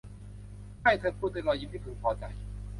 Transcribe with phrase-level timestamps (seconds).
[0.81, 2.23] ใช่ เธอพูด ด้วยรอยยิ้มที่พึงพอใจ